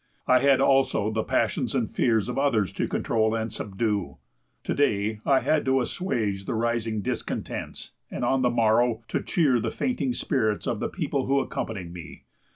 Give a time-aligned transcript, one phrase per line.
[0.25, 4.17] I had, also, the passions and fears of others to control and subdue.
[4.63, 9.59] To day, I had to assuage the rising discontents, and on the morrow, to cheer
[9.59, 12.23] the fainting spirits of the people who accompanied me.